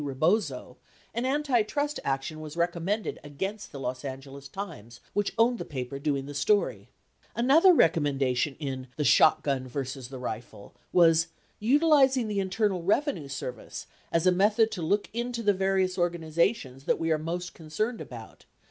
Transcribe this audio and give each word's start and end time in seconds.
Rebozo, 0.03 0.77
an 1.13 1.25
antitrust 1.25 1.99
action 2.03 2.41
was 2.41 2.57
recommended 2.57 3.19
against 3.23 3.71
the 3.71 3.79
Los 3.79 4.03
Angeles 4.03 4.47
Times, 4.47 4.99
which 5.13 5.31
owned 5.37 5.59
the 5.59 5.63
paper 5.63 5.99
doing 5.99 6.25
the 6.25 6.33
story. 6.33 6.89
65 7.35 7.43
Another 7.45 7.73
recommendation 7.75 8.55
in 8.55 8.87
"The 8.97 9.03
Shotgun 9.03 9.67
versus 9.67 10.07
the 10.07 10.17
Rifle" 10.17 10.73
was 10.91 11.27
"utilizing 11.59 12.27
the 12.27 12.39
Internal 12.39 12.81
Revenue 12.81 13.27
Service 13.27 13.85
as 14.11 14.25
a 14.25 14.31
method 14.31 14.71
to 14.71 14.81
look 14.81 15.07
into 15.13 15.43
the 15.43 15.53
various 15.53 15.99
organizations 15.99 16.85
that 16.85 16.97
we 16.97 17.11
are 17.11 17.19
most 17.19 17.53
concerned 17.53 18.01
about. 18.01 18.45